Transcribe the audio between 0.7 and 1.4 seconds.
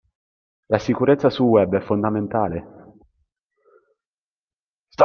sicurezza